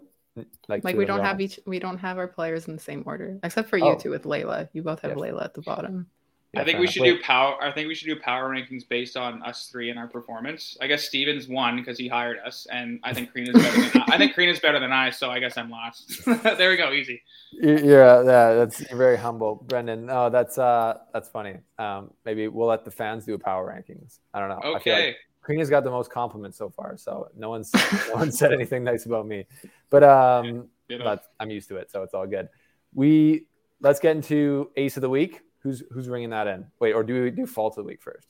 [0.68, 3.38] like Like we don't have each we don't have our players in the same order,
[3.42, 3.96] except for you Oh.
[3.98, 4.68] two with Layla.
[4.72, 5.18] You both have Yes.
[5.20, 6.07] Layla at the bottom.
[6.53, 6.94] Yeah, I think we enough.
[6.94, 7.57] should Wait, do power.
[7.62, 10.76] I think we should do power rankings based on us three and our performance.
[10.81, 14.18] I guess Steven's won because he hired us, and I think Karina's better than I
[14.18, 15.11] think Karina's better than I.
[15.11, 16.24] So I guess I'm last.
[16.59, 17.22] there we go, easy.
[17.53, 20.07] You- You're uh, yeah, that's you're very humble, Brendan.
[20.07, 21.55] No, that's uh that's funny.
[21.79, 24.18] Um, maybe we'll let the fans do power rankings.
[24.35, 24.59] I don't know.
[24.59, 25.16] I feel Okay.
[25.42, 27.72] Like Karina's got the most compliments so far, so no one's
[28.09, 29.46] no one said anything nice about me.
[29.90, 32.48] But um, You know, but I'm used to it, so it's all good.
[32.94, 33.46] We
[33.81, 35.42] let's get into ace of the week.
[35.61, 36.66] Who's who's ringing that in?
[36.81, 38.26] Wait, or do we do fault of the week first?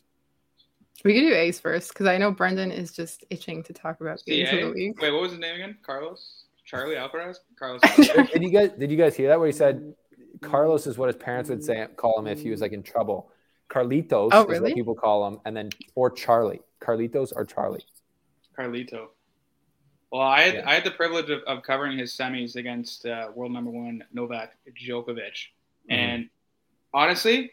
[1.05, 4.23] We could do Ace first because I know Brendan is just itching to talk about
[4.27, 5.01] Ace of the week.
[5.01, 5.79] Wait, what was his name again?
[5.83, 6.45] Carlos?
[6.65, 7.37] Charlie Alcaraz?
[7.59, 7.81] Carlos.
[8.33, 9.95] did you guys did you guys hear that where he said
[10.43, 13.31] Carlos is what his parents would say call him if he was like in trouble.
[13.69, 16.61] Carlitos Oh, is what people call him, and then or Charlie.
[16.81, 17.85] Carlitos or Charlie.
[18.59, 19.09] Carlito.
[20.13, 20.69] Well, I had Yeah.
[20.69, 24.57] I had the privilege of, of covering his semis against uh, world number one Novak
[24.75, 25.17] Djokovic,
[25.89, 25.93] Mm-hmm.
[25.93, 26.31] and
[26.93, 27.53] honestly,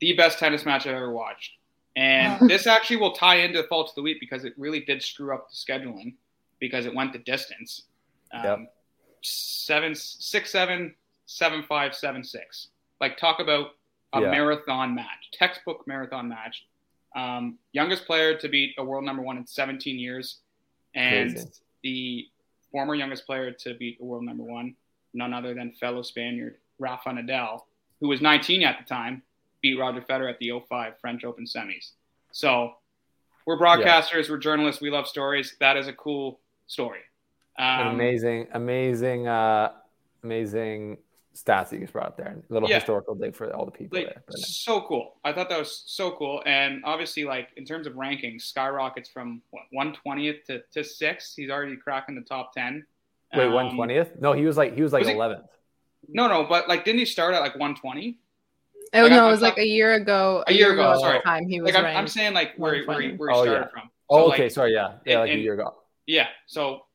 [0.00, 1.52] the best tennis match I've ever watched.
[1.96, 5.02] And this actually will tie into the fault of the week because it really did
[5.02, 6.14] screw up the scheduling
[6.60, 7.82] because it went the distance.
[8.32, 8.72] Um, Yep.
[9.22, 12.68] Seven, six, seven, seven, five, seven, six.
[13.00, 13.68] Like talk about
[14.12, 14.30] a Yeah.
[14.30, 16.66] marathon match, textbook marathon match.
[17.14, 20.40] Um, youngest player to beat a world number one in 17 years,
[20.94, 21.50] and Crazy.
[21.82, 22.26] the
[22.70, 24.74] former youngest player to beat a world number one,
[25.14, 27.60] none other than fellow Spaniard Rafa Nadal,
[28.00, 29.22] who was 19 at the time,
[29.62, 31.92] beat Roger Federer at the 05 French Open semis.
[32.32, 32.74] So
[33.46, 35.56] we're broadcasters, we're journalists, we love stories.
[35.60, 37.00] That is a cool story.
[37.58, 39.72] Um, amazing, amazing, uh,
[40.22, 40.98] amazing
[41.36, 42.42] stats that you just brought up there.
[42.48, 42.76] A little Yeah.
[42.76, 44.22] historical dig for all the people like there.
[44.26, 45.16] But, so cool.
[45.22, 46.42] I thought that was so cool.
[46.46, 51.34] And obviously, like in terms of rankings, skyrockets from what one twentieth to to sixth.
[51.36, 52.86] He's already cracking the top ten.
[53.34, 54.18] wait, Um, one twentieth?
[54.20, 55.46] No, he was like he was like was he- eleventh.
[56.08, 58.18] No, no, but like, didn't he start at like one twenty?
[58.94, 60.44] Oh Like, no, I'm it was like a year ago.
[60.46, 61.20] A year ago, at sorry.
[61.22, 63.16] Time he was Like I'm, I'm saying, like where where he, 120.
[63.18, 63.80] where he Oh, started yeah.
[63.80, 63.90] from.
[64.08, 65.74] Oh, okay, like, sorry, yeah, yeah, and- like a year ago.
[66.06, 66.28] Yeah.
[66.46, 66.85] So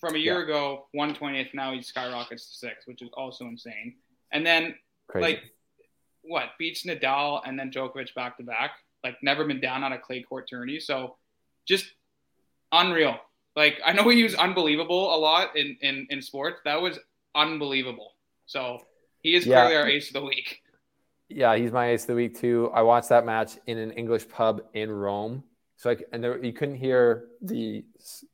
[0.00, 0.44] from a year Yeah.
[0.44, 1.48] ago, one twentieth.
[1.54, 3.96] Now he skyrockets to six, which is also insane.
[4.32, 4.74] And then
[5.08, 5.22] Crazy.
[5.36, 5.42] like
[6.22, 8.72] what beats Nadal and then Djokovic back to back.
[9.04, 10.78] Like never been down on a clay court tourney.
[10.80, 11.16] So
[11.66, 11.92] just
[12.72, 13.16] unreal.
[13.56, 16.60] Like I know we use unbelievable a lot in in in sports.
[16.64, 16.98] That was
[17.34, 18.12] unbelievable.
[18.46, 18.86] So
[19.22, 19.66] he is Yeah.
[19.66, 20.62] clearly our ace of the week.
[21.28, 22.70] Yeah, he's my ace of the week too.
[22.72, 25.44] I watched that match in an English pub in Rome.
[25.78, 27.84] So like, and there, you couldn't hear the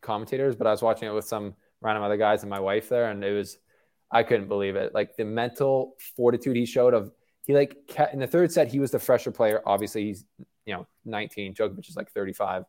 [0.02, 3.10] commentators, but I was watching it with some random other guys and my wife there,
[3.10, 3.58] and it was,
[4.10, 4.94] I couldn't believe it.
[4.94, 7.12] Like the mental fortitude he showed of
[7.46, 9.62] he like kept, in the third set he was the fresher player.
[9.66, 10.24] Obviously he's
[10.66, 11.54] you know 19.
[11.54, 12.64] Djokovic is like 35.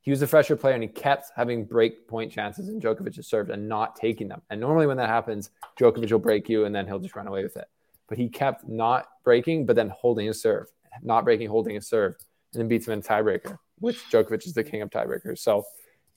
[0.00, 3.50] He was the fresher player, and he kept having break point chances in Djokovic's served
[3.50, 4.42] and not taking them.
[4.50, 7.42] And normally when that happens, Djokovic will break you, and then he'll just run away
[7.42, 7.66] with it
[8.08, 10.66] but he kept not breaking, but then holding his serve,
[11.02, 12.14] not breaking, holding his serve,
[12.52, 15.38] and then beats him in a tiebreaker, which Djokovic is the king of tiebreakers.
[15.38, 15.64] So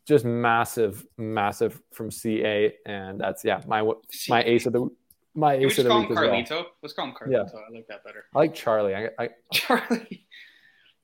[0.07, 3.81] just massive, massive from CA, and that's yeah, my
[4.29, 4.89] my ace of the
[5.35, 6.61] my Can we ace just of the call week him as well.
[6.61, 6.65] Carlito?
[6.81, 7.31] Let's call him Carlito.
[7.31, 7.59] Yeah.
[7.59, 8.25] I like that better.
[8.33, 8.95] I like Charlie.
[8.95, 10.25] I, I Charlie.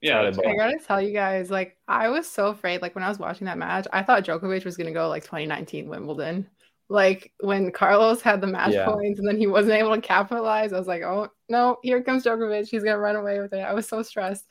[0.02, 0.32] Yeah.
[0.32, 0.48] Charlie.
[0.48, 2.82] I gotta tell you guys, like, I was so afraid.
[2.82, 5.88] Like when I was watching that match, I thought Djokovic was gonna go like 2019
[5.88, 6.48] Wimbledon.
[6.90, 8.86] Like when Carlos had the match Yeah.
[8.86, 12.24] points and then he wasn't able to capitalize, I was like, oh no, here comes
[12.24, 12.68] Djokovic.
[12.68, 13.60] He's gonna run away with it.
[13.60, 14.46] I was so stressed.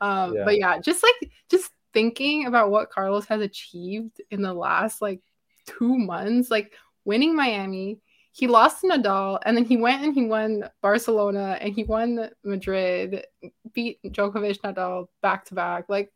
[0.00, 0.44] Um, Yeah.
[0.44, 5.20] But yeah, just like just thinking about what Carlos has achieved in the last like
[5.66, 6.72] two months, like
[7.04, 7.98] winning Miami.
[8.32, 12.30] He lost to Nadal, and then he went and he won Barcelona, and he won
[12.42, 13.24] Madrid,
[13.72, 15.84] beat Djokovic, Nadal back to back.
[15.88, 16.12] Like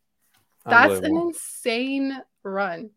[0.65, 2.89] that's an insane run.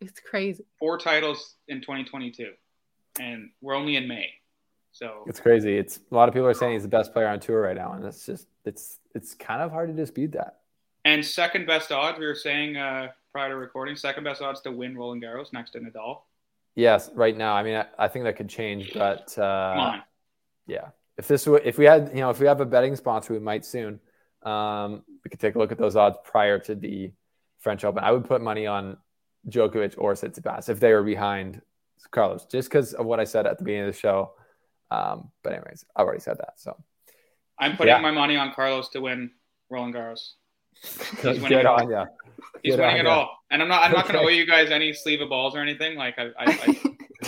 [0.00, 0.64] It's crazy.
[0.78, 2.52] Four titles in 2022,
[3.18, 4.28] and we're only in May.
[4.92, 5.76] So It's crazy.
[5.76, 7.92] It's a lot of people are saying he's the best player on tour right now,
[7.92, 10.60] and it's just it's it's kind of hard to dispute that.
[11.04, 12.18] and second best odds.
[12.18, 15.70] We were saying uh, prior to recording, second best odds to win Roland Garros next
[15.72, 16.20] to Nadal.
[16.74, 17.54] Yes, right now.
[17.54, 20.00] I mean, I, I think that could change, but uh,
[20.68, 23.40] yeah if this if we had you know if we have a betting sponsor we
[23.40, 23.98] might soon
[24.44, 27.12] um we could take a look at those odds prior to the
[27.58, 28.96] french open i would put money on
[29.48, 31.60] Djokovic or Tsitsipas if they were behind
[32.12, 34.32] carlos just because of what i said at the beginning of the show
[34.92, 36.76] um but anyways i've already said that so
[37.60, 38.00] I'm putting Yeah.
[38.00, 39.30] my money on Carlos to win
[39.70, 40.32] Roland Garros.
[40.82, 41.80] He's good winning it all.
[41.80, 42.06] on ya.
[42.62, 43.14] He's Good winning on it ya.
[43.16, 43.82] all, and I'm not.
[43.82, 45.96] I'm not going to owe you guys any sleeve of balls or anything.
[45.96, 46.80] Like I, I, I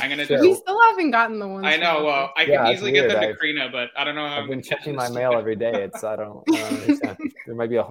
[0.03, 0.41] I'm going to Sure.
[0.41, 1.67] We still haven't gotten the ones.
[1.67, 1.97] I know.
[1.97, 3.09] from- Well, I Yeah, can easily weird.
[3.11, 4.37] get them to I've- Krina, but I don't know how.
[4.37, 7.17] i've I'm been checking my mail every day it's i don't, I don't understand
[7.47, 7.87] there might be a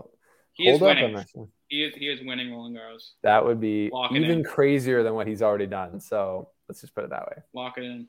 [0.53, 1.15] He is hold up winning.
[1.15, 1.33] on this.
[1.67, 1.93] He is.
[1.95, 3.11] He is winning Roland Garros.
[3.23, 4.43] that would be Lock even in.
[4.43, 7.83] crazier than what he's already done so let's just put it that way Lock it
[7.83, 8.07] in.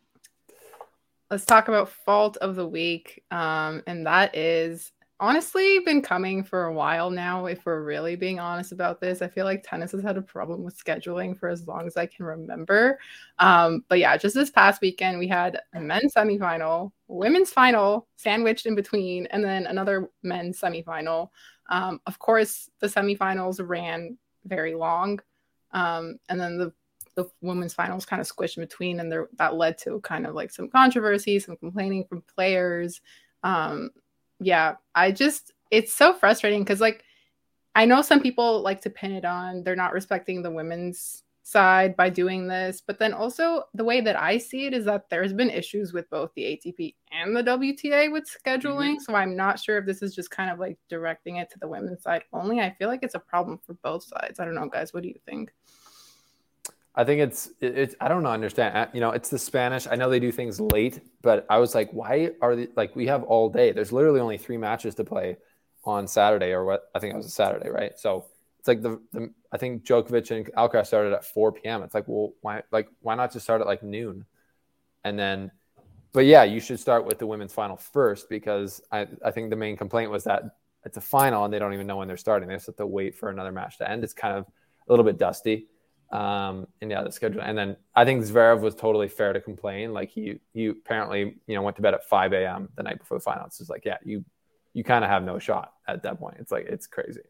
[1.30, 6.64] Let's talk about fault of the week um and that is honestly been coming for
[6.64, 9.20] a while now if we're really being honest about this.
[9.20, 12.06] I feel like tennis has had a problem with scheduling for as long as i
[12.06, 12.98] can remember.
[13.38, 18.64] Um but yeah just this past weekend we had a men's semifinal women's final sandwiched
[18.66, 21.28] in between and then another men's semifinal.
[21.68, 24.16] Um of course the semifinals ran
[24.46, 25.20] very long
[25.72, 26.72] um and then the
[27.22, 30.34] the women's finals kind of squished in between and there that led to kind of
[30.34, 33.00] like some controversy some complaining from players.
[33.42, 33.90] Um
[34.40, 37.04] yeah i just it's so frustrating because like
[37.74, 41.96] i know some people like to pin it on they're not respecting the women's side
[41.96, 45.32] by doing this but then also the way that i see it is that there's
[45.32, 49.00] been issues with both the atp and the wta with scheduling.
[49.00, 51.66] So i'm not sure if this is just kind of like directing it to the
[51.66, 52.60] women's side only.
[52.60, 54.38] I feel like it's a problem for both sides.
[54.38, 55.52] I don't know guys what do you think
[57.00, 58.90] I think it's it's I don't understand.
[58.92, 59.86] You know it's the Spanish.
[59.90, 63.06] I know they do things late but I was like why are they like we
[63.06, 63.72] have all day.
[63.72, 65.38] There's literally only three matches to play
[65.84, 67.98] on Saturday or what I think it was a Saturday right?
[67.98, 68.26] So
[68.58, 71.82] it's like the, the I think Djokovic and Alcaraz started at 4 p.m.
[71.82, 74.26] it's like well why like why not just start at like noon?
[75.02, 75.52] And then
[76.12, 79.56] but yeah you should start with the women's final first because I I think the
[79.56, 80.42] main complaint was that
[80.84, 82.46] it's a final and they don't even know when they're starting.
[82.46, 84.04] They just have to wait for another match to end.
[84.04, 84.44] It's kind of
[84.86, 85.68] a little bit dusty
[86.10, 87.42] um, and yeah, the schedule.
[87.42, 89.92] And then I think Zverev was totally fair to complain.
[89.92, 92.68] Like he, he apparently, you know, went to bed at 5 a.m.
[92.76, 93.46] the night before the final.
[93.46, 94.24] It's like, yeah, you,
[94.72, 96.36] you kind of have no shot at that point.
[96.40, 97.22] It's like, it's crazy.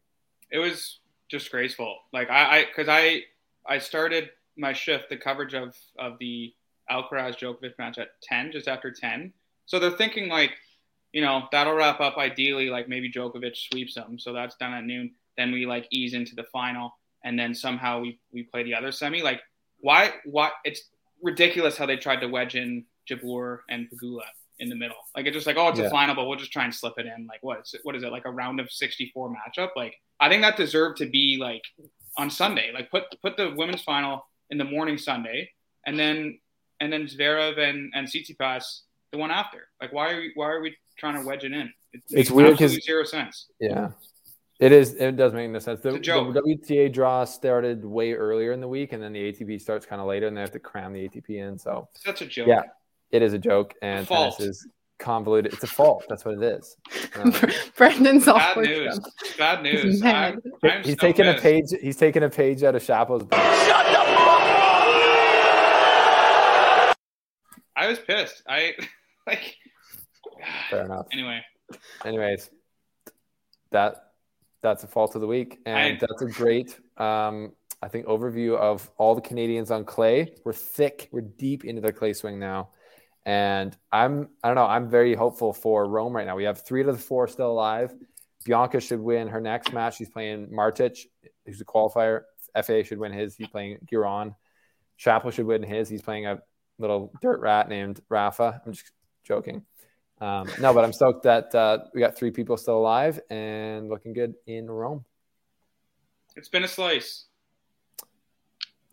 [0.51, 1.97] It was disgraceful.
[2.11, 3.23] Like I, I, because I,
[3.67, 6.53] I started my shift, the coverage of of the
[6.89, 9.33] Alcaraz Djokovic match at ten, just after ten,
[9.65, 10.51] So they're thinking like,
[11.13, 14.83] you know, that'll wrap up ideally like maybe Djokovic sweeps them, so that's done at
[14.83, 15.11] noon.
[15.37, 18.91] Then we like ease into the final, and then somehow we we play the other
[18.91, 19.21] semi.
[19.21, 19.41] Like,
[19.79, 20.13] why?
[20.25, 20.51] Why?
[20.63, 20.83] It's
[21.21, 24.23] ridiculous how they tried to wedge in Jabeur and Pegula
[24.59, 24.97] in the middle.
[25.15, 25.85] Like it's just like, oh, it's Yeah.
[25.85, 27.27] a final, but we'll just try and slip it in.
[27.27, 27.81] Like what is it?
[27.83, 28.11] What is it?
[28.11, 29.69] Like a round of 64 matchup?
[29.75, 31.63] Like I think that deserved to be like
[32.17, 32.71] on Sunday.
[32.73, 35.49] Like put put the women's final in the morning Sunday,
[35.85, 36.39] and then
[36.79, 38.81] and then Zverev and and Tsitsipas
[39.11, 39.67] the one after.
[39.81, 41.71] Like why are we why are we trying to wedge it in?
[41.93, 43.47] It It's weird 'cause- absolutely zero sense.
[43.59, 43.91] Yeah.
[44.61, 44.93] It is.
[44.93, 45.81] It does make no sense.
[45.81, 46.33] The, It's a joke.
[46.33, 49.99] the WTA draw started way earlier in the week, and then the ATP starts kind
[49.99, 51.57] of later, and they have to cram the ATP in.
[51.57, 52.47] So that's a joke.
[52.47, 52.61] Yeah.
[53.11, 54.37] it is a joke, and fault.
[54.37, 54.67] tennis is
[54.99, 55.51] convoluted.
[55.53, 56.05] It's a fault.
[56.07, 56.77] That's what it is.
[57.13, 57.33] Um,
[57.75, 58.97] Brendan's all Bad news.
[58.97, 59.03] up.
[59.37, 60.01] Bad He's news.
[60.01, 60.39] mad.
[60.63, 61.65] I'm, I'm he's still taking a page.
[61.81, 63.33] He's taking a page out of Shapo's book.
[63.37, 64.41] Shut the fuck
[66.91, 66.97] up.
[67.75, 68.43] I was pissed.
[68.47, 68.73] I
[69.27, 69.55] like.
[70.69, 71.07] Fair enough.
[71.11, 71.41] Anyway,
[72.05, 72.49] anyways,
[73.71, 74.10] that
[74.61, 78.55] that's a fault of the week, and I- that's a great, um, I think, overview
[78.57, 80.35] of all the Canadians on clay.
[80.45, 82.69] We're thick, we're deep into the clay swing now,
[83.25, 86.35] and I'm I don't know, I'm very hopeful for Rome right now.
[86.35, 87.93] We have three out of the four still alive.
[88.45, 89.97] Bianca should win her next match.
[89.97, 91.05] She's playing Martic,
[91.45, 92.21] who's a qualifier.
[92.63, 93.35] FA should win his.
[93.35, 94.35] He's playing Giron.
[94.99, 95.87] Shapo should win his.
[95.89, 96.41] He's playing a
[96.79, 98.61] little dirt rat named Rafa.
[98.65, 98.91] I'm just
[99.23, 99.63] joking.
[100.21, 104.13] Um, no, but I'm stoked that uh, we got three people still alive and looking
[104.13, 105.03] good in Rome.
[106.35, 107.25] it's been a slice.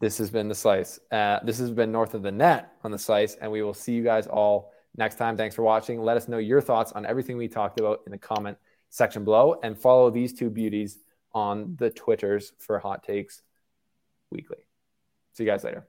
[0.01, 0.99] This has been the slice.
[1.11, 3.93] Uh, this has been North of the Net on the slice, and we will see
[3.93, 5.37] you guys all next time.
[5.37, 6.01] Thanks for watching.
[6.01, 8.57] Let us know your thoughts on everything we talked about in the comment
[8.89, 10.99] section below, and follow these two beauties
[11.35, 13.43] on the Twitters for hot takes
[14.31, 14.59] weekly.
[15.35, 15.87] See you guys later.